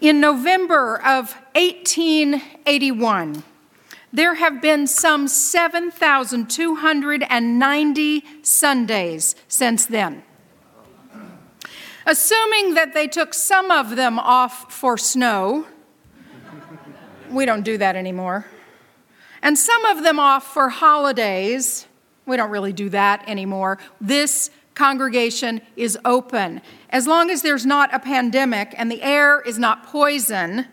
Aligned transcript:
in 0.00 0.20
November 0.20 1.00
of 1.04 1.34
1881. 1.54 3.42
There 4.12 4.34
have 4.36 4.62
been 4.62 4.86
some 4.86 5.26
7,290 5.28 8.24
Sundays 8.42 9.34
since 9.48 9.84
then. 9.86 10.22
Assuming 12.06 12.74
that 12.74 12.94
they 12.94 13.06
took 13.06 13.34
some 13.34 13.70
of 13.70 13.96
them 13.96 14.18
off 14.18 14.72
for 14.72 14.96
snow, 14.96 15.66
we 17.30 17.44
don't 17.44 17.64
do 17.64 17.76
that 17.76 17.96
anymore, 17.96 18.46
and 19.42 19.58
some 19.58 19.84
of 19.84 20.02
them 20.02 20.18
off 20.18 20.54
for 20.54 20.70
holidays, 20.70 21.86
we 22.24 22.38
don't 22.38 22.50
really 22.50 22.72
do 22.72 22.88
that 22.88 23.28
anymore. 23.28 23.76
This 24.00 24.50
congregation 24.78 25.60
is 25.74 25.98
open. 26.04 26.60
As 26.90 27.08
long 27.08 27.30
as 27.30 27.42
there's 27.42 27.66
not 27.66 27.92
a 27.92 27.98
pandemic 27.98 28.72
and 28.76 28.90
the 28.90 29.02
air 29.02 29.40
is 29.40 29.58
not 29.58 29.84
poison, 29.84 30.66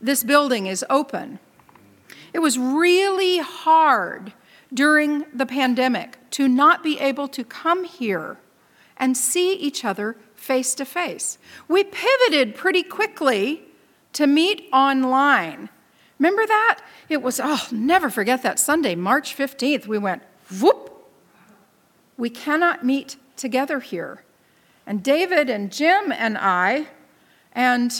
this 0.00 0.24
building 0.24 0.66
is 0.66 0.84
open. 0.90 1.38
It 2.32 2.40
was 2.40 2.58
really 2.58 3.38
hard 3.38 4.32
during 4.74 5.24
the 5.32 5.46
pandemic 5.46 6.18
to 6.32 6.48
not 6.48 6.82
be 6.82 6.98
able 6.98 7.28
to 7.28 7.44
come 7.44 7.84
here 7.84 8.38
and 8.96 9.16
see 9.16 9.54
each 9.54 9.84
other 9.84 10.16
face 10.34 10.74
to 10.74 10.84
face. 10.84 11.38
We 11.68 11.84
pivoted 11.84 12.56
pretty 12.56 12.82
quickly 12.82 13.62
to 14.14 14.26
meet 14.26 14.68
online. 14.72 15.68
Remember 16.18 16.44
that? 16.44 16.80
It 17.08 17.22
was, 17.22 17.40
oh, 17.42 17.68
never 17.70 18.10
forget 18.10 18.42
that 18.42 18.58
Sunday, 18.58 18.96
March 18.96 19.36
15th. 19.36 19.86
We 19.86 19.98
went, 19.98 20.22
whoop, 20.60 20.91
we 22.22 22.30
cannot 22.30 22.84
meet 22.84 23.16
together 23.34 23.80
here. 23.80 24.22
And 24.86 25.02
David 25.02 25.50
and 25.50 25.72
Jim 25.72 26.12
and 26.12 26.38
I 26.38 26.86
and 27.52 27.92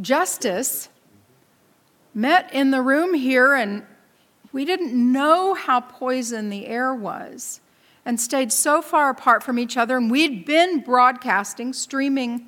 Justice 0.00 0.88
met 2.14 2.54
in 2.54 2.70
the 2.70 2.80
room 2.80 3.14
here, 3.14 3.52
and 3.52 3.82
we 4.52 4.64
didn't 4.64 4.94
know 4.94 5.54
how 5.54 5.80
poison 5.80 6.50
the 6.50 6.68
air 6.68 6.94
was 6.94 7.60
and 8.04 8.20
stayed 8.20 8.52
so 8.52 8.80
far 8.80 9.10
apart 9.10 9.42
from 9.42 9.58
each 9.58 9.76
other. 9.76 9.96
And 9.96 10.08
we'd 10.08 10.44
been 10.46 10.82
broadcasting, 10.82 11.72
streaming 11.72 12.46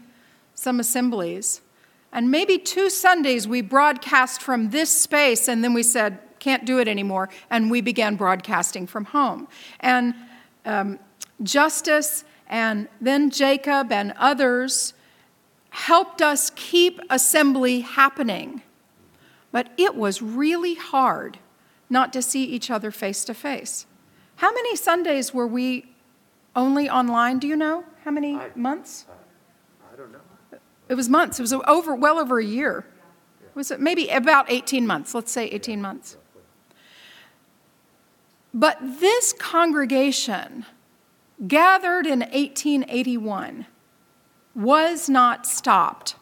some 0.54 0.78
assemblies. 0.78 1.60
And 2.12 2.30
maybe 2.30 2.56
two 2.56 2.88
Sundays 2.88 3.48
we 3.48 3.62
broadcast 3.62 4.40
from 4.40 4.70
this 4.70 4.96
space, 4.96 5.48
and 5.48 5.64
then 5.64 5.74
we 5.74 5.82
said, 5.82 6.20
can't 6.44 6.66
do 6.66 6.78
it 6.78 6.86
anymore. 6.86 7.30
And 7.48 7.70
we 7.70 7.80
began 7.80 8.16
broadcasting 8.16 8.86
from 8.86 9.06
home. 9.06 9.48
And 9.80 10.14
um, 10.66 10.98
Justice 11.42 12.24
and 12.46 12.88
then 13.00 13.30
Jacob 13.30 13.90
and 13.90 14.12
others 14.18 14.92
helped 15.70 16.20
us 16.20 16.52
keep 16.54 17.00
assembly 17.08 17.80
happening. 17.80 18.62
But 19.52 19.70
it 19.78 19.94
was 19.94 20.20
really 20.20 20.74
hard 20.74 21.38
not 21.88 22.12
to 22.12 22.20
see 22.20 22.44
each 22.44 22.70
other 22.70 22.90
face 22.90 23.24
to 23.24 23.34
face. 23.34 23.86
How 24.36 24.52
many 24.52 24.76
Sundays 24.76 25.32
were 25.32 25.46
we 25.46 25.86
only 26.54 26.90
online? 26.90 27.38
Do 27.38 27.48
you 27.48 27.56
know? 27.56 27.84
How 28.04 28.10
many 28.10 28.34
I, 28.34 28.50
months? 28.54 29.06
I 29.92 29.96
don't 29.96 30.12
know. 30.12 30.18
It 30.90 30.94
was 30.94 31.08
months. 31.08 31.38
It 31.38 31.42
was 31.42 31.54
over, 31.54 31.94
well 31.94 32.18
over 32.18 32.38
a 32.38 32.44
year. 32.44 32.84
Was 33.54 33.70
it 33.70 33.80
maybe 33.80 34.08
about 34.08 34.50
18 34.50 34.86
months? 34.86 35.14
Let's 35.14 35.32
say 35.32 35.46
18 35.46 35.80
months. 35.80 36.18
But 38.54 38.78
this 39.00 39.32
congregation 39.32 40.64
gathered 41.48 42.06
in 42.06 42.20
1881 42.20 43.66
was 44.54 45.08
not 45.08 45.44
stopped 45.44 46.14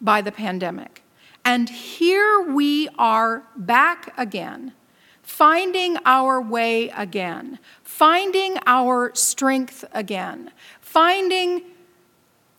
by 0.00 0.22
the 0.22 0.30
pandemic. 0.30 1.02
And 1.44 1.68
here 1.68 2.40
we 2.40 2.88
are 2.96 3.42
back 3.56 4.16
again, 4.16 4.74
finding 5.24 5.96
our 6.06 6.40
way 6.40 6.88
again, 6.90 7.58
finding 7.82 8.58
our 8.64 9.12
strength 9.16 9.84
again, 9.92 10.52
finding 10.80 11.62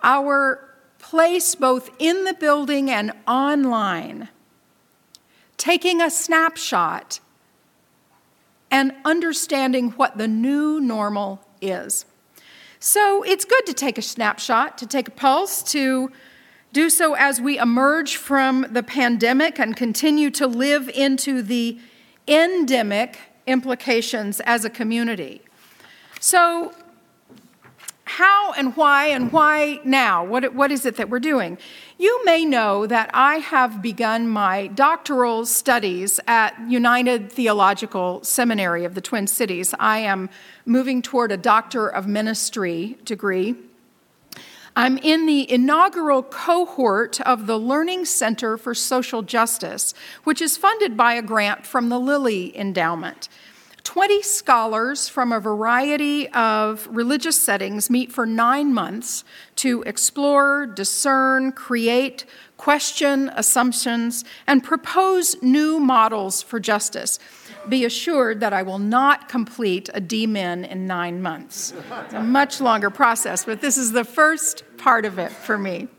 our 0.04 0.70
place 1.00 1.56
both 1.56 1.90
in 1.98 2.26
the 2.26 2.34
building 2.34 2.92
and 2.92 3.14
online, 3.26 4.28
taking 5.56 6.02
a 6.02 6.10
snapshot 6.10 7.22
and 8.74 8.92
understanding 9.06 9.92
what 9.92 10.18
the 10.18 10.28
new 10.28 10.82
normal 10.82 11.40
is. 11.62 12.06
So 12.80 13.22
it's 13.24 13.46
good 13.46 13.68
to 13.68 13.74
take 13.74 14.00
a 14.00 14.02
snapshot, 14.02 14.80
to 14.80 14.88
take 14.88 15.08
a 15.08 15.12
pulse, 15.12 15.62
to 15.72 16.12
do 16.74 16.90
so 16.90 17.14
as 17.14 17.40
we 17.40 17.60
emerge 17.60 18.18
from 18.18 18.66
the 18.72 18.82
pandemic 18.82 19.60
and 19.60 19.78
continue 19.78 20.32
to 20.32 20.48
live 20.48 20.90
into 20.90 21.44
the 21.44 21.80
endemic 22.28 23.20
implications 23.46 24.40
as 24.40 24.66
a 24.66 24.72
community. 24.72 25.44
So, 26.20 26.74
how 28.14 28.54
and 28.54 28.76
why 28.78 29.08
and 29.08 29.32
why 29.32 29.80
now? 29.84 30.24
What, 30.24 30.54
what 30.54 30.72
is 30.72 30.86
it 30.86 30.98
that 30.98 31.10
we're 31.10 31.20
doing? 31.20 31.58
You 31.98 32.24
may 32.26 32.46
know 32.46 32.86
that 32.86 33.10
I 33.12 33.38
have 33.38 33.82
begun 33.82 34.28
my 34.28 34.68
doctoral 34.68 35.48
studies 35.48 36.20
at 36.28 36.54
United 36.70 37.32
Theological 37.32 38.24
Seminary 38.24 38.86
of 38.86 38.94
the 38.94 39.02
Twin 39.02 39.26
Cities. 39.26 39.74
I 39.80 39.98
am 39.98 40.30
moving 40.64 41.02
toward 41.02 41.32
a 41.32 41.38
Doctor 41.38 41.88
of 41.88 42.06
Ministry 42.06 42.98
degree. 43.04 43.56
I'm 44.76 45.00
in 45.00 45.26
the 45.26 45.52
inaugural 45.52 46.22
cohort 46.22 47.20
of 47.22 47.48
the 47.48 47.58
Learning 47.58 48.06
Center 48.06 48.58
for 48.58 48.76
Social 48.76 49.24
Justice, 49.24 49.96
which 50.24 50.40
is 50.40 50.56
funded 50.56 50.96
by 50.96 51.14
a 51.14 51.24
grant 51.24 51.66
from 51.66 51.90
the 51.90 52.00
Lilly 52.00 52.56
Endowment. 52.56 53.28
20 53.84 54.22
scholars 54.22 55.10
from 55.10 55.34
a 55.34 55.40
variety 55.42 56.30
of 56.30 56.88
religious 56.90 57.40
settings 57.40 57.90
meet 57.90 58.12
for 58.12 58.26
nine 58.26 58.74
months 58.74 59.26
to 59.58 59.84
explore, 59.84 60.66
discern, 60.66 61.52
create, 61.52 62.26
question 62.56 63.30
assumptions, 63.36 64.24
and 64.48 64.64
propose 64.64 65.42
new 65.42 65.82
models 65.82 66.42
for 66.42 66.62
justice. 66.62 67.20
Be 67.68 67.84
assured 67.84 68.40
that 68.40 68.54
I 68.54 68.64
will 68.64 68.80
not 68.80 69.28
complete 69.28 69.90
a 69.94 70.00
DMin 70.00 70.66
in 70.70 70.88
nine 70.88 71.22
months. 71.22 71.74
It's 72.06 72.14
a 72.14 72.24
much 72.24 72.62
longer 72.62 72.90
process, 72.90 73.44
but 73.44 73.60
this 73.60 73.78
is 73.78 73.92
the 73.92 74.06
first 74.06 74.64
part 74.78 75.04
of 75.04 75.20
it 75.20 75.32
for 75.32 75.58
me. 75.58 75.90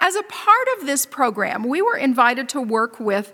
As 0.00 0.16
a 0.16 0.22
part 0.24 0.68
of 0.78 0.86
this 0.86 1.06
program, 1.06 1.64
we 1.64 1.80
were 1.82 1.96
invited 1.96 2.48
to 2.50 2.60
work 2.60 2.98
with 2.98 3.32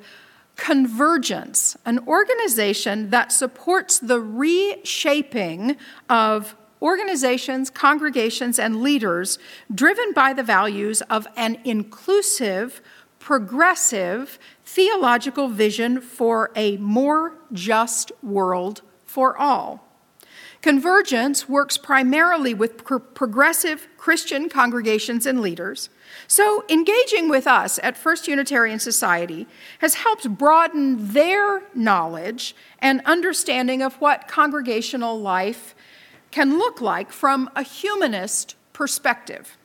Convergence, 0.62 1.76
an 1.84 1.98
organization 2.06 3.10
that 3.10 3.32
supports 3.32 3.98
the 3.98 4.20
reshaping 4.20 5.76
of 6.08 6.54
organizations, 6.80 7.68
congregations, 7.68 8.60
and 8.60 8.80
leaders 8.80 9.40
driven 9.74 10.12
by 10.12 10.32
the 10.32 10.44
values 10.44 11.02
of 11.10 11.26
an 11.36 11.58
inclusive, 11.64 12.80
progressive, 13.18 14.38
theological 14.64 15.48
vision 15.48 16.00
for 16.00 16.52
a 16.54 16.76
more 16.76 17.34
just 17.52 18.12
world 18.22 18.82
for 19.04 19.36
all. 19.36 19.91
Convergence 20.62 21.48
works 21.48 21.76
primarily 21.76 22.54
with 22.54 22.84
pro- 22.84 23.00
progressive 23.00 23.88
Christian 23.98 24.48
congregations 24.48 25.26
and 25.26 25.40
leaders 25.40 25.90
so, 26.26 26.64
engaging 26.68 27.28
with 27.28 27.46
us 27.46 27.78
at 27.82 27.96
First 27.96 28.28
Unitarian 28.28 28.78
Society 28.78 29.46
has 29.78 29.94
helped 29.94 30.28
broaden 30.38 31.12
their 31.12 31.62
knowledge 31.74 32.54
and 32.78 33.00
understanding 33.04 33.82
of 33.82 33.94
what 33.94 34.28
congregational 34.28 35.20
life 35.20 35.74
can 36.30 36.58
look 36.58 36.80
like 36.80 37.12
from 37.12 37.50
a 37.54 37.62
humanist 37.62 38.56
perspective. 38.72 39.56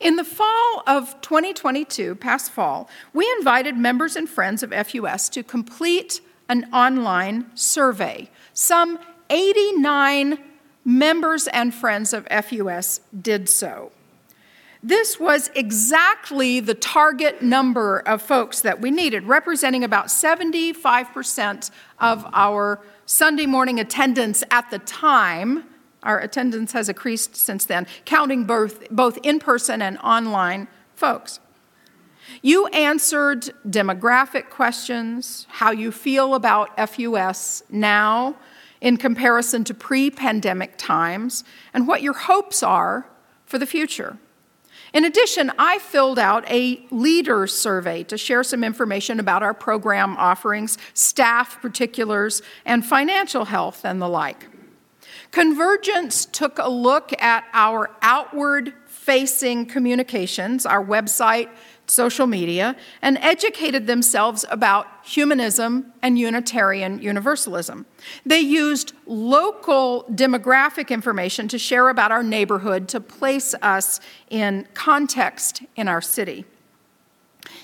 In 0.00 0.16
the 0.16 0.24
fall 0.24 0.82
of 0.86 1.20
2022, 1.20 2.14
past 2.14 2.50
fall, 2.50 2.88
we 3.12 3.30
invited 3.38 3.76
members 3.76 4.16
and 4.16 4.28
friends 4.28 4.62
of 4.62 4.72
FUS 4.72 5.28
to 5.30 5.42
complete 5.42 6.20
an 6.48 6.68
online 6.72 7.46
survey. 7.54 8.30
Some 8.52 8.98
89 9.30 10.38
members 10.84 11.48
and 11.48 11.74
friends 11.74 12.12
of 12.12 12.26
FUS 12.28 13.00
did 13.20 13.48
so. 13.48 13.90
This 14.82 15.18
was 15.18 15.50
exactly 15.56 16.60
the 16.60 16.74
target 16.74 17.42
number 17.42 17.98
of 18.06 18.22
folks 18.22 18.60
that 18.60 18.80
we 18.80 18.92
needed, 18.92 19.24
representing 19.24 19.82
about 19.82 20.06
75% 20.06 21.70
of 21.98 22.24
our 22.32 22.80
Sunday 23.04 23.46
morning 23.46 23.80
attendance 23.80 24.44
at 24.50 24.70
the 24.70 24.78
time. 24.78 25.64
Our 26.04 26.20
attendance 26.20 26.70
has 26.70 26.88
increased 26.88 27.34
since 27.34 27.64
then, 27.64 27.88
counting 28.04 28.44
both, 28.44 28.88
both 28.90 29.18
in 29.24 29.40
person 29.40 29.82
and 29.82 29.98
online 29.98 30.68
folks. 30.94 31.40
You 32.42 32.66
answered 32.68 33.50
demographic 33.68 34.50
questions, 34.50 35.46
how 35.48 35.72
you 35.72 35.90
feel 35.90 36.34
about 36.34 36.76
FUS 36.90 37.64
now 37.68 38.36
in 38.80 38.96
comparison 38.96 39.64
to 39.64 39.74
pre 39.74 40.10
pandemic 40.10 40.76
times, 40.76 41.44
and 41.72 41.86
what 41.86 42.02
your 42.02 42.14
hopes 42.14 42.62
are 42.62 43.06
for 43.44 43.58
the 43.58 43.66
future. 43.66 44.18
In 44.92 45.04
addition, 45.04 45.52
I 45.58 45.78
filled 45.78 46.18
out 46.18 46.50
a 46.50 46.86
leader 46.90 47.46
survey 47.46 48.02
to 48.04 48.16
share 48.16 48.42
some 48.42 48.64
information 48.64 49.20
about 49.20 49.42
our 49.42 49.54
program 49.54 50.16
offerings, 50.16 50.78
staff 50.94 51.60
particulars, 51.60 52.40
and 52.64 52.84
financial 52.84 53.44
health 53.44 53.84
and 53.84 54.00
the 54.00 54.08
like. 54.08 54.46
Convergence 55.32 56.24
took 56.26 56.58
a 56.58 56.68
look 56.68 57.12
at 57.20 57.44
our 57.52 57.90
outward 58.00 58.72
facing 58.86 59.66
communications, 59.66 60.64
our 60.64 60.84
website, 60.84 61.50
social 61.86 62.26
media, 62.26 62.76
and 63.02 63.18
educated 63.18 63.86
themselves 63.86 64.44
about 64.50 64.86
humanism 65.04 65.92
and 66.02 66.18
Unitarian 66.18 67.00
Universalism. 67.00 67.86
They 68.24 68.40
used 68.40 68.92
local 69.06 70.04
demographic 70.10 70.90
information 70.90 71.48
to 71.48 71.58
share 71.58 71.88
about 71.88 72.12
our 72.12 72.22
neighborhood 72.22 72.88
to 72.88 73.00
place 73.00 73.54
us 73.62 74.00
in 74.30 74.66
context 74.74 75.62
in 75.76 75.88
our 75.88 76.00
city. 76.00 76.44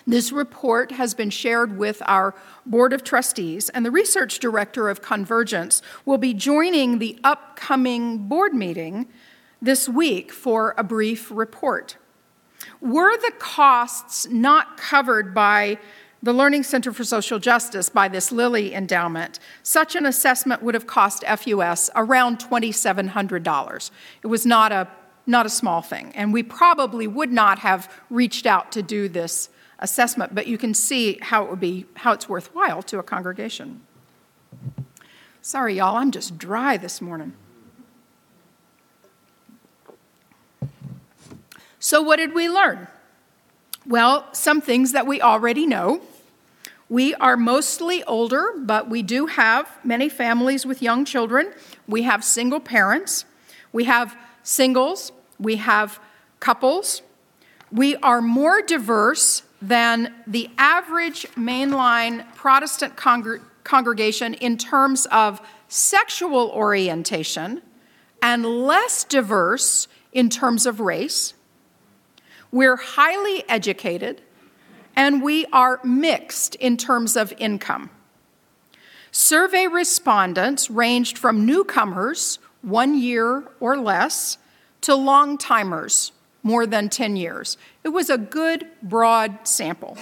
This 0.07 0.33
report 0.33 0.93
has 0.93 1.15
been 1.15 1.31
shared 1.31 1.77
with 1.77 2.03
our 2.07 2.35
Board 2.65 2.93
of 2.93 3.03
Trustees, 3.03 3.69
and 3.71 3.85
the 3.85 3.91
research 3.91 4.39
director 4.39 4.89
of 4.89 5.03
Convergence 5.03 5.83
will 6.05 6.19
be 6.19 6.35
joining 6.35 6.99
the 6.99 7.19
upcoming 7.25 8.29
board 8.29 8.55
meeting 8.55 9.09
this 9.61 9.89
week 9.89 10.33
for 10.33 10.75
a 10.77 10.85
brief 10.85 11.31
report. 11.31 11.97
Were 12.81 13.17
the 13.17 13.33
costs 13.39 14.29
not 14.29 14.77
covered 14.77 15.35
by 15.35 15.79
the 16.23 16.33
Learning 16.33 16.63
Center 16.63 16.93
for 16.93 17.03
Social 17.03 17.41
Justice 17.41 17.89
by 17.89 18.07
this 18.07 18.31
Lilly 18.31 18.75
endowment, 18.75 19.41
such 19.65 19.97
an 19.97 20.07
assessment 20.07 20.63
would 20.63 20.75
have 20.75 20.87
cost 20.87 21.25
FUS 21.25 21.91
around 21.97 22.39
$2,700. 22.39 23.91
It 24.23 24.27
was 24.29 24.47
not 24.47 24.71
a, 24.71 24.89
not 25.27 25.47
a 25.47 25.51
small 25.51 25.83
thing, 25.83 26.13
and 26.15 26.33
we 26.33 26.45
probably 26.45 27.09
would 27.09 27.33
not 27.33 27.59
have 27.59 27.93
reached 28.09 28.47
out 28.47 28.71
to 28.73 28.83
do 28.83 29.09
this 29.09 29.49
assessment, 29.81 30.33
but 30.33 30.47
you 30.47 30.57
can 30.57 30.75
see 30.75 31.19
how 31.21 31.43
it 31.43 31.51
would 31.51 31.61
be, 31.61 31.87
how 31.95 32.13
it's 32.13 32.29
worthwhile 32.29 32.83
to 32.85 33.01
a 33.01 33.03
congregation. 33.03 33.81
Sorry, 35.41 35.75
y'all, 35.75 35.97
I'm 35.97 36.13
just 36.13 36.39
dry 36.39 36.77
this 36.77 37.01
morning. 37.01 37.33
So, 41.85 42.01
what 42.01 42.19
did 42.19 42.33
we 42.33 42.49
learn? 42.49 42.87
Well, 43.85 44.29
some 44.33 44.61
things 44.61 44.93
that 44.93 45.05
we 45.05 45.21
already 45.21 45.67
know. 45.67 46.01
We 46.89 47.13
are 47.17 47.37
mostly 47.37 48.05
older, 48.05 48.53
but 48.57 48.89
we 48.89 49.03
do 49.03 49.27
have 49.27 49.69
many 49.83 50.09
families 50.09 50.65
with 50.65 50.81
young 50.81 51.05
children. 51.05 51.53
We 51.89 52.03
have 52.03 52.23
single 52.23 52.61
parents. 52.61 53.25
We 53.73 53.83
have 53.85 54.17
singles. 54.45 55.11
We 55.41 55.57
have 55.57 55.99
couples. 56.39 57.03
We 57.73 57.97
are 57.97 58.23
more 58.23 58.63
diverse 58.63 59.43
than 59.61 60.15
the 60.25 60.51
average 60.59 61.27
mainline 61.35 62.33
Protestant 62.37 62.95
congregation 63.65 64.35
in 64.35 64.57
terms 64.57 65.07
of 65.07 65.41
sexual 65.67 66.49
orientation 66.51 67.61
and 68.23 68.47
less 68.47 69.03
diverse 69.03 69.89
in 70.13 70.29
terms 70.29 70.65
of 70.65 70.79
race. 70.79 71.35
We're 72.53 72.77
highly 72.77 73.49
educated 73.49 74.21
and 74.95 75.23
we 75.23 75.47
are 75.47 75.81
mixed 75.83 76.55
in 76.57 76.77
terms 76.77 77.17
of 77.17 77.33
income. 77.39 77.89
Survey 79.11 79.67
respondents 79.67 80.71
ranged 80.71 81.17
from 81.17 81.47
newcomers, 81.47 82.39
one 82.61 82.99
year 82.99 83.45
or 83.59 83.79
less, 83.79 84.37
to 84.83 84.95
long 84.95 85.39
timers, 85.39 86.13
more 86.43 86.67
than 86.67 86.89
10 86.89 87.17
years. 87.17 87.57
It 87.85 87.89
was 87.89 88.11
a 88.11 88.19
good, 88.19 88.67
broad 88.83 89.47
sample. 89.49 89.97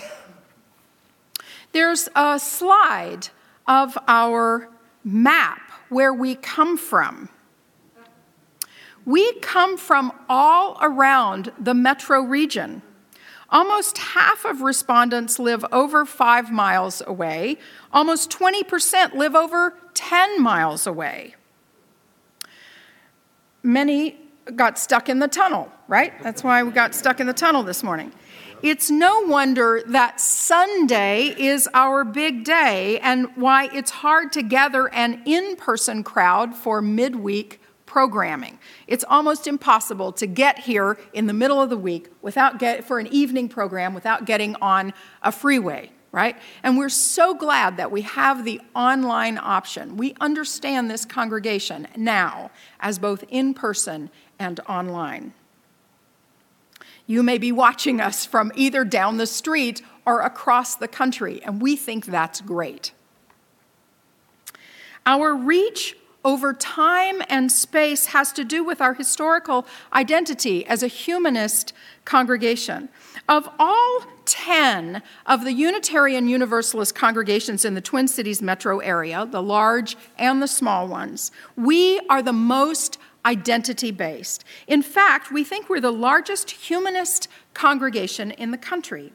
There's 1.73 2.09
a 2.17 2.39
slide 2.39 3.29
of 3.67 3.97
our 4.09 4.69
map 5.05 5.61
where 5.89 6.13
we 6.13 6.35
come 6.35 6.77
from. 6.77 7.29
We 9.05 9.33
come 9.41 9.77
from 9.77 10.13
all 10.29 10.79
around 10.81 11.53
the 11.59 11.75
metro 11.75 12.21
region. 12.23 12.83
Almost 13.51 13.99
half 13.99 14.45
of 14.45 14.61
respondents 14.61 15.39
live 15.39 15.65
over 15.73 16.05
five 16.05 16.53
miles 16.53 17.03
away. 17.05 17.59
Almost 17.93 18.31
20% 18.31 19.15
live 19.15 19.35
over 19.35 19.77
10 19.95 20.41
miles 20.41 20.87
away. 20.87 21.35
Many 23.63 24.17
got 24.55 24.79
stuck 24.79 25.09
in 25.09 25.19
the 25.19 25.29
tunnel, 25.29 25.71
right? 25.89 26.13
That's 26.23 26.45
why 26.45 26.63
we 26.63 26.71
got 26.71 26.95
stuck 26.95 27.21
in 27.21 27.27
the 27.27 27.33
tunnel 27.33 27.63
this 27.63 27.83
morning. 27.83 28.13
It's 28.63 28.91
no 28.91 29.23
wonder 29.23 29.83
that 29.87 30.21
Sunday 30.21 31.35
is 31.39 31.69
our 31.73 32.05
big 32.05 32.45
day 32.45 33.01
and 33.01 33.29
why 33.35 33.71
it's 33.73 33.91
hard 33.91 34.33
to 34.33 34.43
gather 34.43 34.89
an 34.93 35.23
in 35.25 35.57
person 35.57 36.05
crowd 36.05 36.55
for 36.55 36.83
midweek 36.83 37.60
programming. 37.91 38.57
It's 38.87 39.05
almost 39.09 39.49
impossible 39.49 40.13
to 40.13 40.27
get 40.29 40.61
here 40.61 40.97
in 41.13 41.27
the 41.27 41.33
middle 41.33 41.61
of 41.61 41.71
the 41.71 41.77
week 41.77 42.09
without 42.23 42.61
get 42.61 42.85
for 42.85 43.01
an 43.01 43.09
evening 43.09 43.49
program 43.49 43.95
without 43.95 44.27
getting 44.27 44.55
on 44.63 44.93
a 45.25 45.33
freeway, 45.33 45.91
right? 46.13 46.37
And 46.63 46.79
we're 46.79 46.89
so 46.89 47.35
glad 47.35 47.79
that 47.79 47.91
we 47.91 48.03
have 48.03 48.45
the 48.45 48.61
online 48.77 49.39
option. 49.39 49.97
We 49.97 50.15
understand 50.21 50.89
this 50.89 51.05
congregation 51.05 51.89
now 51.97 52.53
as 52.79 53.01
both 53.01 53.25
in 53.29 53.55
person 53.55 54.09
and 54.39 54.61
online. 54.69 55.35
You 57.09 57.25
may 57.25 57.39
be 57.39 57.51
watching 57.51 58.01
us 58.01 58.25
from 58.25 58.53
either 58.55 58.85
down 58.85 59.17
the 59.17 59.27
street 59.27 59.83
or 60.07 60.21
across 60.21 60.77
the 60.77 60.87
country, 60.87 61.43
and 61.43 61.61
we 61.61 61.75
think 61.75 62.07
that's 62.07 62.41
great. 62.41 62.93
Our 65.05 65.35
reach 65.35 65.97
over 66.25 66.53
time 66.53 67.23
and 67.29 67.51
space 67.51 68.07
has 68.07 68.33
to 68.33 68.45
do 68.45 68.63
with 68.63 68.81
our 68.81 68.95
historical 68.95 69.67
identity 69.93 70.67
as 70.67 70.83
a 70.83 70.87
humanist 70.87 71.73
congregation. 72.05 72.89
Of 73.29 73.49
all 73.59 74.03
10 74.27 75.03
of 75.27 75.45
the 75.45 75.53
Unitarian 75.53 76.29
Universalist 76.29 76.95
congregations 76.95 77.65
in 77.65 77.75
the 77.75 77.81
Twin 77.81 78.09
Cities 78.09 78.43
metro 78.43 78.79
area, 78.79 79.27
the 79.27 79.43
large 79.43 79.97
and 80.19 80.43
the 80.43 80.49
small 80.49 80.89
ones, 80.89 81.31
we 81.57 82.01
are 82.09 82.23
the 82.23 82.33
most 82.33 82.99
identity 83.25 83.91
based. 83.91 84.45
In 84.67 84.83
fact, 84.83 85.31
we 85.31 85.45
think 85.45 85.69
we're 85.69 85.81
the 85.81 85.93
largest 85.93 86.51
humanist 86.51 87.29
congregation 87.55 88.31
in 88.33 88.51
the 88.51 88.59
country. 88.59 89.13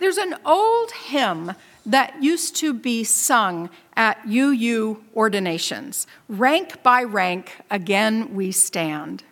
There's 0.00 0.18
an 0.18 0.36
old 0.44 0.92
hymn 0.92 1.52
that 1.86 2.22
used 2.22 2.56
to 2.56 2.74
be 2.74 3.02
sung 3.04 3.70
at 3.98 4.24
UU 4.24 5.02
ordinations. 5.16 6.06
Rank 6.28 6.82
by 6.84 7.02
rank, 7.02 7.56
again 7.68 8.34
we 8.34 8.52
stand. 8.52 9.24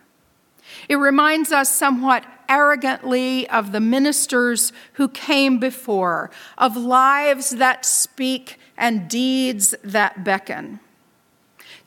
It 0.89 0.97
reminds 0.97 1.53
us 1.53 1.71
somewhat 1.71 2.25
arrogantly 2.49 3.49
of 3.49 3.71
the 3.71 3.79
ministers 3.79 4.73
who 4.93 5.07
came 5.07 5.57
before, 5.57 6.29
of 6.57 6.75
lives 6.75 7.51
that 7.51 7.85
speak 7.85 8.59
and 8.77 9.09
deeds 9.09 9.73
that 9.83 10.23
beckon. 10.23 10.81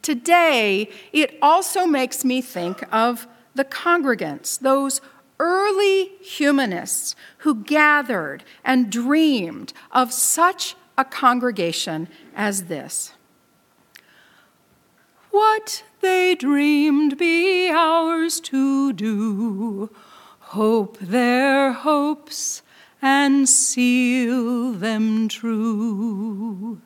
Today, 0.03 0.91
it 1.13 1.39
also 1.43 1.87
makes 1.87 2.25
me 2.25 2.41
think 2.41 2.83
of 2.91 3.29
the 3.55 3.65
congregants, 3.65 4.59
those 4.59 5.03
early 5.39 6.13
humanists 6.23 7.15
who 7.39 7.57
gathered 7.57 8.43
and 8.65 8.91
dreamed 8.91 9.73
of 9.93 10.13
such 10.13 10.75
a 11.01 11.05
congregation 11.05 12.07
as 12.37 12.65
this. 12.65 13.15
What 15.31 15.83
they 16.03 16.35
dreamed 16.35 17.17
be 17.17 17.71
ours 17.71 18.39
to 18.41 18.93
do, 18.93 19.89
hope 20.41 20.99
their 20.99 21.73
hopes 21.73 22.61
and 23.01 23.49
seal 23.49 24.73
them 24.73 25.29
true. 25.29 26.83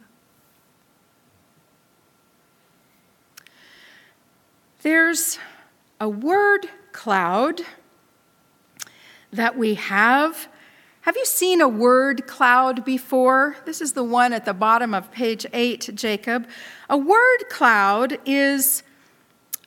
There's 4.83 5.41
a 6.01 6.09
word 6.09 6.69
cloud 6.93 7.63
that 9.33 9.59
we 9.59 9.75
have. 9.75 10.47
Have 11.05 11.19
you 11.19 11.27
seen 11.27 11.61
a 11.61 11.69
word 11.69 12.27
cloud 12.27 12.83
before? 12.83 13.57
This 13.67 13.83
is 13.83 13.93
the 13.93 14.03
one 14.03 14.33
at 14.33 14.47
the 14.47 14.55
bottom 14.55 14.95
of 14.95 15.11
page 15.11 15.45
8, 15.53 15.91
Jacob. 15.95 16.47
A 16.89 16.97
word 16.97 17.45
cloud 17.51 18.17
is 18.25 18.83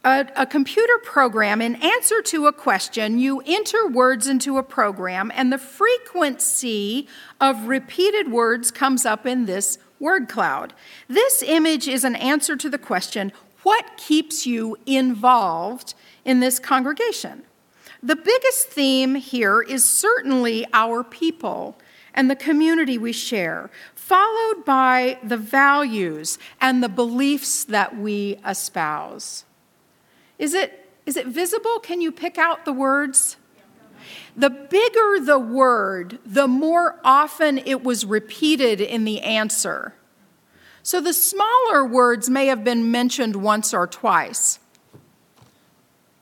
a, 0.04 0.26
a, 0.36 0.48
computer 0.48 0.98
program, 1.04 1.62
in 1.62 1.76
answer 1.76 2.24
to 2.24 2.48
a 2.48 2.52
question, 2.52 3.20
you 3.20 3.44
enter 3.46 3.88
words 3.88 4.28
into 4.28 4.58
a 4.58 4.64
program, 4.64 5.32
and 5.36 5.54
the 5.54 5.60
frequency 5.60 7.08
of 7.40 7.68
repeated 7.68 8.32
words 8.32 8.72
comes 8.72 9.06
up 9.06 9.28
in 9.28 9.46
this 9.46 9.78
word 10.00 10.28
cloud. 10.28 10.74
This 11.08 11.44
image 11.44 11.88
is 11.88 12.04
an 12.04 12.16
answer 12.16 12.56
to 12.56 12.68
the 12.68 12.80
question 12.80 13.32
what 13.62 13.96
keeps 13.96 14.48
you 14.48 14.76
involved 14.88 15.94
in 16.26 16.40
this 16.40 16.58
congregation? 16.58 17.44
The 18.04 18.16
biggest 18.16 18.70
theme 18.70 19.16
here 19.16 19.62
is 19.62 19.88
certainly 19.88 20.66
our 20.74 21.04
people 21.04 21.78
and 22.14 22.30
the 22.30 22.36
community 22.36 22.98
we 22.98 23.12
share, 23.12 23.70
followed 23.96 24.66
by 24.66 25.20
the 25.24 25.38
values 25.38 26.40
and 26.60 26.84
the 26.84 26.90
beliefs 26.90 27.64
that 27.66 27.98
we 27.98 28.40
espouse. 28.46 29.46
Is 30.40 30.54
it, 30.54 30.90
is 31.06 31.18
it 31.18 31.28
visible? 31.28 31.80
Can 31.80 32.02
you 32.02 32.12
pick 32.12 32.38
out 32.38 32.66
the 32.66 32.74
words? 32.74 33.38
The 34.36 34.50
bigger 34.50 35.20
the 35.20 35.40
word, 35.40 36.20
the 36.26 36.48
more 36.48 37.00
often 37.04 37.58
it 37.60 37.84
was 37.84 38.06
repeated 38.06 38.80
in 38.80 39.04
the 39.04 39.22
answer. 39.22 39.94
So 40.84 41.02
the 41.02 41.14
smaller 41.14 41.86
words 41.86 42.30
may 42.30 42.46
have 42.46 42.64
been 42.64 42.92
mentioned 42.92 43.36
once 43.36 43.74
or 43.74 43.88
twice. 43.88 44.60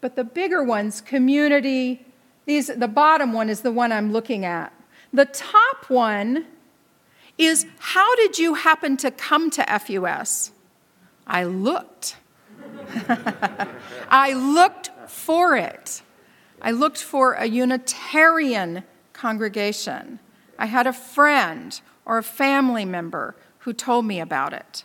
But 0.05 0.15
the 0.15 0.24
bigger 0.24 0.63
ones, 0.63 1.01
community, 1.01 2.05
these, 2.45 2.67
the 2.67 2.88
bottom 2.88 3.33
one 3.33 3.50
is 3.50 3.62
the 3.62 3.71
one 3.71 3.91
I'm 3.91 4.13
looking 4.13 4.45
at. 4.45 4.71
The 5.12 5.25
top 5.25 5.89
one 5.89 6.45
is 7.39 7.65
how 7.79 8.15
did 8.15 8.38
you 8.38 8.53
happen 8.53 8.97
to 8.97 9.09
come 9.09 9.50
to 9.50 9.63
FUS? 9.63 10.51
I 11.25 11.45
looked. 11.45 12.17
I 14.12 14.33
looked 14.33 14.91
for 15.07 15.57
it. 15.57 16.03
I 16.62 16.69
looked 16.69 17.01
for 17.01 17.33
a 17.33 17.47
Unitarian 17.47 18.83
congregation. 19.12 20.19
I 20.59 20.67
had 20.67 20.85
a 20.85 20.93
friend 20.93 21.81
or 22.05 22.19
a 22.19 22.24
family 22.24 22.85
member 22.85 23.35
who 23.62 23.74
told 23.74 24.05
me 24.05 24.19
about 24.19 24.53
it. 24.53 24.83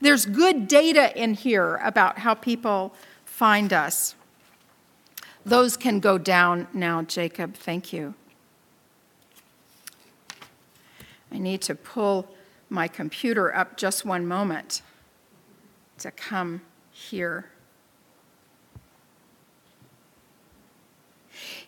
There's 0.00 0.26
good 0.26 0.66
data 0.66 1.16
in 1.16 1.34
here 1.34 1.76
about 1.76 2.18
how 2.18 2.34
people 2.34 2.94
find 3.38 3.72
us. 3.72 4.16
Those 5.46 5.76
can 5.76 6.00
go 6.00 6.18
down 6.18 6.66
now, 6.74 7.02
Jacob. 7.02 7.54
Thank 7.54 7.92
you. 7.92 8.14
I 11.30 11.38
need 11.38 11.62
to 11.62 11.76
pull 11.76 12.34
my 12.68 12.88
computer 12.88 13.54
up 13.54 13.76
just 13.76 14.04
one 14.04 14.26
moment 14.26 14.82
to 15.98 16.10
come 16.10 16.62
here. 16.90 17.50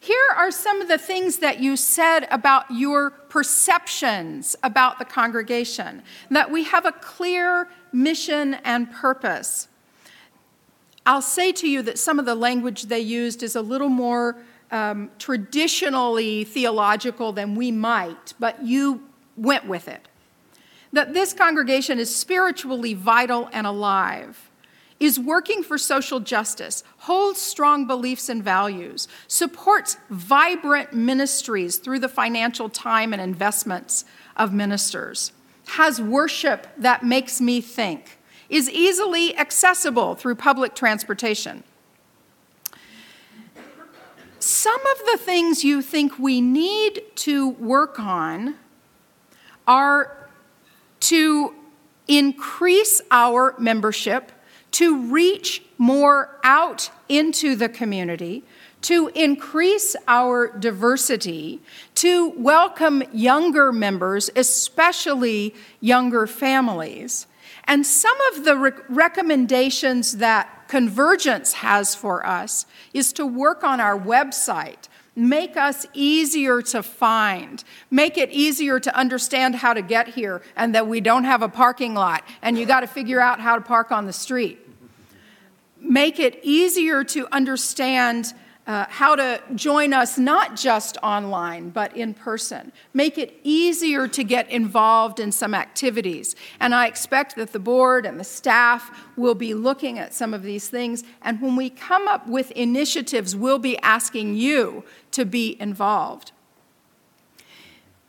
Here 0.00 0.16
are 0.36 0.50
some 0.50 0.82
of 0.82 0.88
the 0.88 0.98
things 0.98 1.38
that 1.38 1.60
you 1.60 1.76
said 1.76 2.26
about 2.32 2.68
your 2.72 3.10
perceptions 3.10 4.56
about 4.64 4.98
the 4.98 5.04
congregation 5.04 6.02
that 6.30 6.50
we 6.50 6.64
have 6.64 6.84
a 6.84 6.90
clear 6.90 7.68
mission 7.92 8.54
and 8.64 8.90
purpose. 8.90 9.68
I'll 11.10 11.20
say 11.20 11.50
to 11.50 11.68
you 11.68 11.82
that 11.82 11.98
some 11.98 12.20
of 12.20 12.24
the 12.24 12.36
language 12.36 12.84
they 12.84 13.00
used 13.00 13.42
is 13.42 13.56
a 13.56 13.62
little 13.62 13.88
more 13.88 14.36
um, 14.70 15.10
traditionally 15.18 16.44
theological 16.44 17.32
than 17.32 17.56
we 17.56 17.72
might, 17.72 18.34
but 18.38 18.62
you 18.62 19.02
went 19.36 19.66
with 19.66 19.88
it. 19.88 20.06
That 20.92 21.12
this 21.12 21.32
congregation 21.32 21.98
is 21.98 22.14
spiritually 22.14 22.94
vital 22.94 23.50
and 23.52 23.66
alive 23.66 24.52
is 25.00 25.18
working 25.18 25.64
for 25.64 25.76
social 25.78 26.20
justice, 26.20 26.84
holds 26.98 27.40
strong 27.40 27.88
beliefs 27.88 28.28
and 28.28 28.44
values, 28.44 29.08
supports 29.26 29.96
vibrant 30.10 30.92
ministries 30.92 31.78
through 31.78 31.98
the 31.98 32.08
financial 32.08 32.68
time 32.68 33.12
and 33.12 33.20
investments 33.20 34.04
of 34.36 34.52
ministers, 34.52 35.32
has 35.70 36.00
worship 36.00 36.68
that 36.78 37.02
makes 37.02 37.40
me 37.40 37.60
think, 37.60 38.19
is 38.50 38.68
easily 38.68 39.36
accessible 39.38 40.14
through 40.14 40.34
public 40.34 40.74
transportation. 40.74 41.62
Some 44.38 44.80
of 44.80 44.98
the 45.12 45.18
things 45.18 45.64
you 45.64 45.80
think 45.80 46.18
we 46.18 46.40
need 46.40 47.02
to 47.16 47.50
work 47.50 47.98
on 47.98 48.56
are 49.66 50.28
to 51.00 51.54
increase 52.08 53.00
our 53.10 53.54
membership 53.58 54.32
to 54.72 55.06
reach 55.06 55.62
more 55.78 56.38
out 56.44 56.90
into 57.08 57.56
the 57.56 57.68
community, 57.68 58.44
to 58.82 59.08
increase 59.08 59.96
our 60.06 60.48
diversity, 60.58 61.60
to 61.96 62.30
welcome 62.30 63.02
younger 63.12 63.72
members, 63.72 64.30
especially 64.36 65.54
younger 65.80 66.26
families. 66.26 67.26
And 67.70 67.86
some 67.86 68.20
of 68.32 68.44
the 68.44 68.56
re- 68.56 68.72
recommendations 68.88 70.16
that 70.16 70.66
Convergence 70.66 71.52
has 71.52 71.94
for 71.94 72.26
us 72.26 72.66
is 72.92 73.12
to 73.12 73.24
work 73.24 73.62
on 73.62 73.78
our 73.78 73.96
website 73.96 74.88
make 75.14 75.56
us 75.56 75.86
easier 75.92 76.62
to 76.62 76.82
find, 76.82 77.62
make 77.90 78.18
it 78.18 78.30
easier 78.30 78.80
to 78.80 78.96
understand 78.96 79.54
how 79.54 79.72
to 79.74 79.82
get 79.82 80.08
here, 80.08 80.42
and 80.56 80.74
that 80.74 80.86
we 80.86 81.00
don't 81.00 81.24
have 81.24 81.42
a 81.42 81.48
parking 81.48 81.94
lot 81.94 82.24
and 82.42 82.58
you 82.58 82.66
got 82.66 82.80
to 82.80 82.86
figure 82.88 83.20
out 83.20 83.38
how 83.38 83.54
to 83.54 83.60
park 83.60 83.92
on 83.92 84.04
the 84.06 84.12
street. 84.12 84.58
Make 85.78 86.18
it 86.18 86.40
easier 86.42 87.04
to 87.04 87.32
understand 87.32 88.32
uh, 88.70 88.86
how 88.88 89.16
to 89.16 89.42
join 89.56 89.92
us 89.92 90.16
not 90.16 90.54
just 90.54 90.96
online, 91.02 91.70
but 91.70 91.96
in 91.96 92.14
person. 92.14 92.70
Make 92.94 93.18
it 93.18 93.36
easier 93.42 94.06
to 94.06 94.22
get 94.22 94.48
involved 94.48 95.18
in 95.18 95.32
some 95.32 95.54
activities. 95.54 96.36
And 96.60 96.72
I 96.72 96.86
expect 96.86 97.34
that 97.34 97.52
the 97.52 97.58
board 97.58 98.06
and 98.06 98.20
the 98.20 98.22
staff 98.22 98.92
will 99.16 99.34
be 99.34 99.54
looking 99.54 99.98
at 99.98 100.14
some 100.14 100.32
of 100.32 100.44
these 100.44 100.68
things. 100.68 101.02
And 101.20 101.40
when 101.42 101.56
we 101.56 101.68
come 101.68 102.06
up 102.06 102.28
with 102.28 102.52
initiatives, 102.52 103.34
we'll 103.34 103.58
be 103.58 103.76
asking 103.78 104.36
you 104.36 104.84
to 105.10 105.24
be 105.24 105.60
involved. 105.60 106.30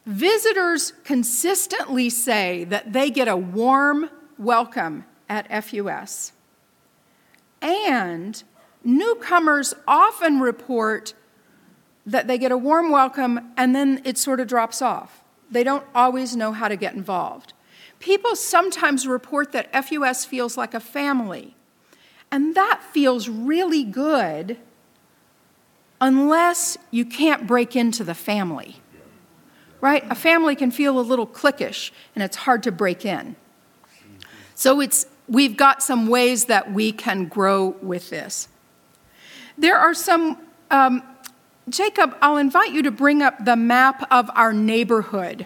Visitors 0.06 0.94
consistently 1.04 2.08
say 2.12 2.66
that 2.66 2.94
they 2.94 3.10
get 3.10 3.28
a 3.28 3.36
warm 3.36 4.12
welcome 4.38 5.06
at 5.28 5.48
FUS. 5.64 6.34
And 7.64 8.44
Newcomers 8.84 9.74
often 9.88 10.40
report 10.40 11.14
that 12.06 12.28
they 12.28 12.38
get 12.38 12.52
a 12.52 12.58
warm 12.58 12.90
welcome 12.90 13.52
and 13.58 13.76
then 13.76 14.02
it 14.04 14.18
sort 14.18 14.40
of 14.40 14.48
drops 14.48 14.82
off. 14.82 15.24
They 15.50 15.64
don't 15.64 15.86
always 15.94 16.36
know 16.36 16.52
how 16.52 16.68
to 16.68 16.76
get 16.76 16.94
involved. 16.94 17.54
People 18.00 18.36
sometimes 18.36 19.06
report 19.06 19.52
that 19.52 19.72
FUS 19.86 20.26
feels 20.26 20.58
like 20.58 20.74
a 20.74 20.80
family, 20.80 21.56
and 22.32 22.56
that 22.56 22.82
feels 22.92 23.30
really 23.30 23.84
good 23.84 24.58
unless 26.00 26.78
you 26.90 27.06
can't 27.06 27.46
break 27.46 27.76
into 27.76 28.04
the 28.04 28.16
family. 28.16 28.78
Right? 29.82 30.04
A 30.10 30.16
family 30.16 30.56
can 30.56 30.72
feel 30.72 31.00
a 31.00 31.02
little 31.02 31.28
cliquish 31.28 31.92
and 32.16 32.24
it's 32.24 32.38
hard 32.38 32.64
to 32.64 32.72
break 32.72 33.06
in. 33.06 33.36
So 34.56 34.80
it's 34.80 35.06
we've 35.28 35.58
got 35.58 35.82
some 35.82 36.08
ways 36.08 36.46
that 36.46 36.72
we 36.72 36.92
can 36.92 37.26
grow 37.26 37.76
with 37.82 38.10
this. 38.10 38.48
There 39.62 39.78
are 39.78 39.94
some, 39.94 40.40
um, 40.72 41.04
Jacob, 41.70 42.18
I'll 42.20 42.38
invite 42.38 42.72
you 42.72 42.82
to 42.82 42.90
bring 42.90 43.22
up 43.22 43.46
the 43.46 43.56
map 43.56 44.08
of 44.12 44.28
our 44.34 44.54
neighborhood. 44.54 45.46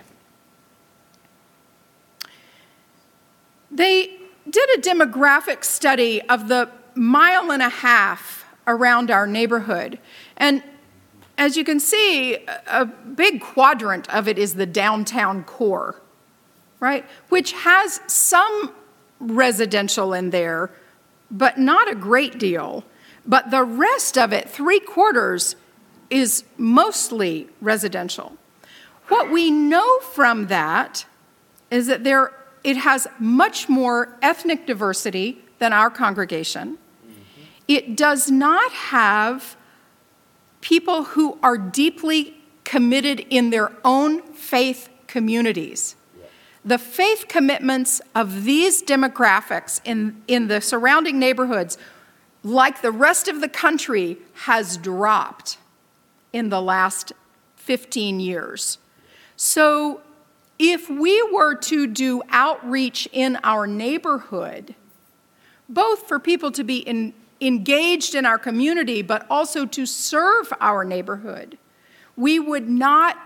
They 3.70 4.18
did 4.50 4.70
a 4.78 4.82
demographic 4.82 5.66
study 5.66 6.22
of 6.30 6.48
the 6.48 6.70
mile 6.96 7.52
and 7.52 7.62
a 7.62 7.68
half 7.68 8.46
around 8.66 9.12
our 9.12 9.28
neighborhood. 9.28 10.00
And 10.38 10.64
as 11.38 11.58
you 11.58 11.66
can 11.66 11.82
see, 11.82 12.38
a 12.68 12.86
big 12.86 13.42
quadrant 13.42 14.10
of 14.16 14.30
it 14.30 14.40
is 14.40 14.54
the 14.54 14.66
downtown 14.66 15.44
core, 15.44 16.02
right? 16.80 17.06
Which 17.28 17.52
has 17.52 18.00
some 18.08 18.74
residential 19.20 20.14
in 20.14 20.30
there, 20.30 20.72
but 21.30 21.58
not 21.58 21.92
a 21.92 21.96
great 21.96 22.40
deal. 22.40 22.86
But 23.28 23.52
the 23.52 23.64
rest 23.64 24.18
of 24.18 24.34
it, 24.34 24.50
three 24.50 24.80
quarters, 24.80 25.56
is 26.10 26.44
mostly 26.58 27.50
residential. 27.62 28.38
What 29.08 29.32
we 29.32 29.52
know 29.52 30.00
from 30.00 30.48
that 30.48 31.06
is 31.72 31.88
that 31.88 32.04
there, 32.04 32.32
it 32.64 32.78
has 32.78 33.08
much 33.20 33.68
more 33.68 34.18
ethnic 34.22 34.66
diversity 34.66 35.44
than 35.60 35.74
our 35.74 35.90
congregation. 35.90 36.78
Mm-hmm. 36.78 37.42
It 37.68 37.98
does 37.98 38.30
not 38.30 38.72
have 38.72 39.56
people 40.62 41.04
who 41.04 41.38
are 41.44 41.58
deeply 41.58 42.36
committed 42.64 43.20
in 43.30 43.52
their 43.52 43.72
own 43.84 44.22
faith 44.34 44.90
communities. 45.08 45.96
The 46.66 46.80
faith 46.80 47.28
commitments 47.28 48.02
of 48.16 48.44
these 48.44 48.82
demographics 48.82 49.80
in, 49.86 50.22
in 50.28 50.48
the 50.48 50.60
surrounding 50.62 51.20
neighborhoods, 51.20 51.78
like 52.46 52.84
the 52.84 52.92
rest 52.92 53.28
of 53.28 53.42
the 53.42 53.50
country, 53.50 54.18
has 54.34 54.78
dropped 54.78 55.58
in 56.32 56.50
the 56.50 56.62
last 56.62 57.12
15 57.56 58.20
years. 58.20 58.78
So, 59.36 60.02
if 60.60 60.88
we 60.88 61.22
were 61.34 61.56
to 61.56 61.88
do 61.88 62.22
outreach 62.30 63.10
in 63.12 63.40
our 63.44 63.66
neighborhood, 63.66 64.76
both 65.68 66.08
for 66.08 66.20
people 66.20 66.52
to 66.52 66.64
be 66.64 66.78
in, 66.78 67.14
engaged 67.42 68.14
in 68.14 68.28
our 68.28 68.38
community, 68.38 69.02
but 69.02 69.26
also 69.28 69.66
to 69.66 69.88
serve 69.88 70.54
our 70.62 70.86
neighborhood, 70.86 71.58
we 72.16 72.40
would 72.40 72.70
not. 72.70 73.18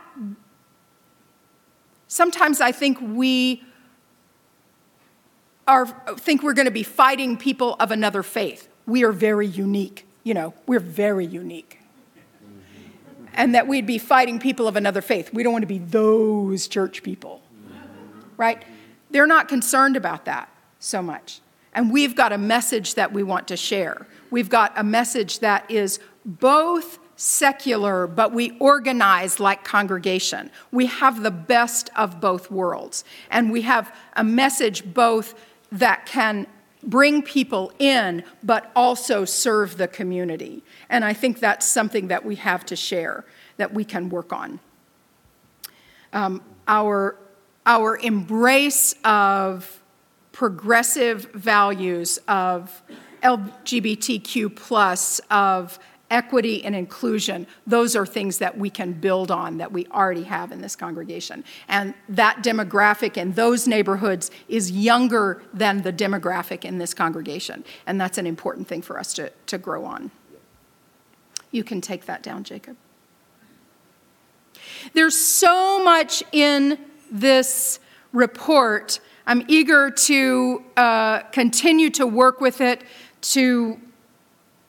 Sometimes 2.08 2.62
I 2.62 2.72
think 2.72 3.00
we 3.02 3.64
are, 5.68 5.86
think 6.18 6.42
we're 6.42 6.54
going 6.54 6.66
to 6.66 6.72
be 6.72 6.84
fighting 6.84 7.36
people 7.36 7.76
of 7.82 7.92
another 7.92 8.24
faith. 8.24 8.70
We 8.90 9.04
are 9.04 9.12
very 9.12 9.48
unique. 9.48 10.06
You 10.24 10.34
know, 10.34 10.54
we're 10.68 10.80
very 10.80 11.26
unique. 11.26 11.80
And 13.34 13.56
that 13.56 13.68
we'd 13.68 13.86
be 13.86 14.00
fighting 14.00 14.40
people 14.40 14.68
of 14.68 14.76
another 14.76 15.02
faith. 15.02 15.34
We 15.34 15.44
don't 15.44 15.54
want 15.54 15.64
to 15.64 15.68
be 15.68 15.78
those 15.78 16.68
church 16.68 17.04
people, 17.04 17.42
right? 18.36 18.66
They're 19.12 19.28
not 19.28 19.48
concerned 19.48 19.96
about 19.96 20.26
that 20.26 20.50
so 20.80 21.02
much. 21.02 21.40
And 21.74 21.94
we've 21.94 22.16
got 22.16 22.34
a 22.34 22.38
message 22.38 22.96
that 22.96 23.14
we 23.14 23.24
want 23.24 23.48
to 23.50 23.56
share. 23.56 24.08
We've 24.32 24.50
got 24.50 24.74
a 24.76 24.84
message 24.84 25.40
that 25.40 25.70
is 25.70 26.00
both 26.26 27.00
secular, 27.16 28.08
but 28.08 28.34
we 28.34 28.58
organize 28.60 29.40
like 29.40 29.64
congregation. 29.64 30.50
We 30.72 30.88
have 30.88 31.22
the 31.22 31.32
best 31.32 31.90
of 31.96 32.20
both 32.20 32.50
worlds. 32.50 33.04
And 33.30 33.52
we 33.52 33.62
have 33.62 33.96
a 34.14 34.24
message 34.24 34.94
both 34.94 35.36
that 35.72 36.06
can 36.06 36.48
bring 36.84 37.22
people 37.22 37.72
in, 37.80 38.24
but 38.44 38.72
also 38.76 39.26
serve 39.26 39.78
the 39.78 39.88
community. 39.88 40.64
And 40.90 41.04
I 41.04 41.14
think 41.14 41.40
that's 41.40 41.66
something 41.66 42.08
that 42.08 42.24
we 42.26 42.36
have 42.36 42.66
to 42.68 42.76
share, 42.76 43.26
that 43.58 43.74
we 43.74 43.84
can 43.84 44.10
work 44.10 44.32
on. 44.32 44.60
Um, 46.14 46.42
our, 46.68 47.18
our 47.66 47.98
embrace 47.98 48.96
of 49.04 49.82
progressive 50.32 51.26
values 51.34 52.20
of 52.28 52.82
LGBTQ, 53.24 54.56
plus, 54.56 55.20
of 55.30 55.80
equity 56.10 56.64
and 56.64 56.76
inclusion, 56.76 57.48
those 57.68 57.96
are 57.96 58.06
things 58.06 58.40
that 58.40 58.58
we 58.58 58.70
can 58.70 58.94
build 58.94 59.32
on 59.32 59.58
that 59.58 59.72
we 59.72 59.86
already 59.88 60.24
have 60.24 60.52
in 60.52 60.62
this 60.62 60.76
congregation. 60.76 61.44
And 61.68 61.94
that 62.10 62.44
demographic 62.44 63.18
in 63.18 63.34
those 63.34 63.68
neighborhoods 63.68 64.32
is 64.48 64.72
younger 64.72 65.42
than 65.54 65.82
the 65.84 65.94
demographic 65.94 66.66
in 66.66 66.78
this 66.78 66.94
congregation. 66.94 67.64
And 67.86 68.00
that's 68.00 68.18
an 68.18 68.28
important 68.28 68.68
thing 68.68 68.82
for 68.82 69.00
us 69.00 69.14
to, 69.16 69.32
to 69.48 69.58
grow 69.58 69.86
on. 69.86 70.12
You 71.52 71.64
can 71.64 71.82
take 71.82 72.06
that 72.06 72.24
down, 72.24 72.44
Jacob. 72.44 72.78
There's 74.94 75.18
so 75.18 75.84
much 75.84 76.24
in 76.32 76.78
this 77.12 77.80
report. 78.14 79.00
I'm 79.26 79.44
eager 79.48 79.90
to 79.92 80.64
uh, 80.78 81.20
continue 81.32 81.90
to 81.92 82.06
work 82.06 82.42
with 82.42 82.62
it, 82.62 82.84
to 83.22 83.80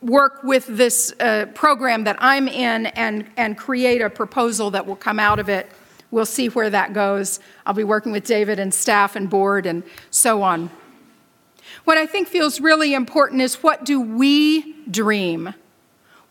work 0.03 0.43
with 0.43 0.67
this 0.67 1.13
uh, 1.21 1.47
program 1.55 2.05
that 2.05 2.17
I'm 2.19 2.49
in 2.49 2.87
and, 2.87 3.27
and 3.37 3.57
create 3.57 4.01
a 4.01 4.09
proposal 4.09 4.71
that 4.71 4.87
will 4.87 4.97
come 4.97 5.19
out 5.19 5.39
of 5.39 5.49
it. 5.49 5.71
We'll 6.11 6.27
see 6.27 6.49
where 6.49 6.71
that 6.71 6.93
goes. 6.93 7.39
I'll 7.67 7.75
be 7.75 7.85
working 7.85 8.11
with 8.13 8.25
David 8.25 8.59
and 8.59 8.73
staff 8.73 9.15
and 9.15 9.29
board 9.29 9.67
and 9.67 9.83
so 10.11 10.43
on. 10.43 10.71
What 11.85 11.99
I 11.99 12.07
think 12.07 12.29
feels 12.29 12.61
really 12.61 12.95
important 12.95 13.43
is 13.43 13.63
what 13.63 13.85
do 13.85 14.01
we 14.01 14.75
dream? 14.91 15.55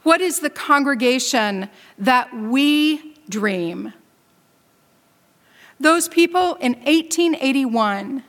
What 0.03 0.21
is 0.21 0.39
the 0.39 0.49
congregation 0.49 1.69
that 1.97 2.34
we 2.36 3.15
dream? 3.29 3.93
Those 5.79 6.10
people 6.10 6.55
in 6.55 6.73
1881 6.73 8.23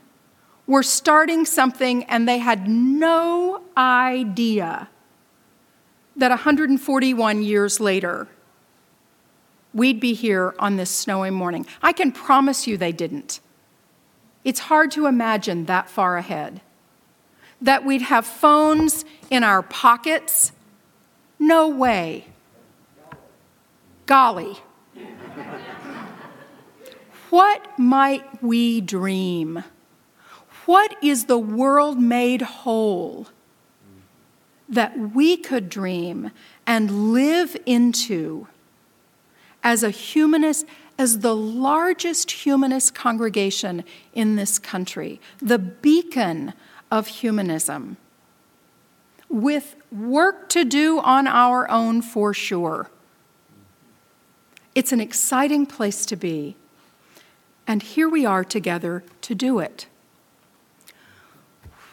were 0.67 0.83
starting 0.85 1.45
something 1.45 2.05
and 2.05 2.29
they 2.29 2.39
had 2.39 2.69
no 2.69 3.63
idea 3.77 4.89
that 6.21 6.31
141 6.31 7.43
years 7.43 7.81
later, 7.81 8.29
we'd 9.73 9.99
be 9.99 10.13
here 10.13 10.55
on 10.59 10.77
this 10.77 10.91
snowy 10.91 11.31
morning. 11.31 11.67
I 11.83 11.93
can 11.93 12.13
promise 12.13 12.67
you 12.67 12.77
they 12.77 12.93
didn't. 12.93 13.41
It's 14.45 14.61
hard 14.61 14.91
to 14.93 15.07
imagine 15.07 15.65
that 15.65 15.89
far 15.89 16.19
ahead. 16.19 16.61
That 17.63 17.87
we'd 17.87 18.03
have 18.03 18.27
phones 18.27 19.07
in 19.31 19.43
our 19.43 19.63
pockets? 19.63 20.53
No 21.39 21.69
way. 21.69 22.27
Golly. 24.05 24.59
what 27.31 27.79
might 27.79 28.43
we 28.43 28.83
dream? 28.83 29.65
What 30.67 30.97
is 31.03 31.25
the 31.25 31.39
world 31.39 31.99
made 31.99 32.43
whole? 32.43 33.29
That 34.71 34.97
we 34.97 35.37
could 35.37 35.69
dream 35.69 36.31
and 36.67 37.13
live 37.13 37.57
into 37.67 38.47
as 39.63 39.83
a 39.83 39.91
humanist, 39.91 40.65
as 40.99 41.19
the 41.19 41.35
largest 41.35 42.31
humanist 42.31 42.95
congregation 42.95 43.85
in 44.15 44.37
this 44.37 44.59
country, 44.59 45.21
the 45.43 45.59
beacon 45.59 46.55
of 46.91 47.09
humanism, 47.09 47.97
with 49.29 49.77
work 49.93 50.49
to 50.49 50.65
do 50.65 51.01
on 51.01 51.27
our 51.27 51.69
own 51.71 52.01
for 52.01 52.33
sure. 52.33 52.91
It's 54.75 54.93
an 54.93 55.01
exciting 55.01 55.67
place 55.67 56.07
to 56.07 56.17
be, 56.17 56.57
and 57.67 57.83
here 57.83 58.09
we 58.09 58.25
are 58.25 58.45
together 58.45 59.03
to 59.23 59.35
do 59.35 59.59
it. 59.59 59.87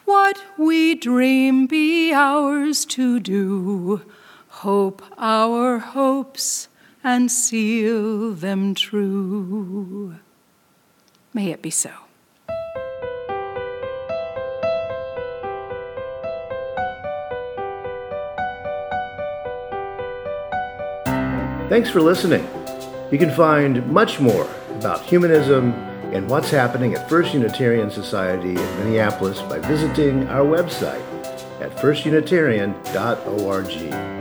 What 0.07 0.41
we 0.57 0.95
dream 0.95 1.67
be 1.67 2.13
ours 2.13 2.85
to 2.85 3.19
do, 3.19 4.03
hope 4.47 5.01
our 5.17 5.79
hopes 5.79 6.69
and 7.03 7.29
seal 7.29 8.31
them 8.31 8.73
true. 8.73 10.15
May 11.33 11.51
it 11.51 11.61
be 11.61 11.71
so. 11.71 11.91
Thanks 21.67 21.89
for 21.89 21.99
listening. 21.99 22.47
You 23.11 23.17
can 23.17 23.31
find 23.31 23.85
much 23.91 24.21
more 24.21 24.49
about 24.69 25.01
humanism 25.01 25.73
and 26.13 26.29
what's 26.29 26.49
happening 26.49 26.93
at 26.93 27.09
First 27.09 27.33
Unitarian 27.33 27.91
Society 27.91 28.49
in 28.49 28.79
Minneapolis 28.79 29.41
by 29.41 29.59
visiting 29.59 30.27
our 30.27 30.45
website 30.45 31.01
at 31.61 31.75
firstunitarian.org. 31.77 34.16